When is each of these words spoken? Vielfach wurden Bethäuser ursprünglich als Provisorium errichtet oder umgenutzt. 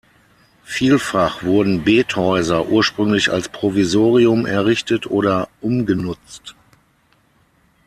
Vielfach 0.63 1.43
wurden 1.43 1.83
Bethäuser 1.83 2.65
ursprünglich 2.67 3.31
als 3.31 3.49
Provisorium 3.49 4.47
errichtet 4.47 5.05
oder 5.05 5.47
umgenutzt. 5.61 6.55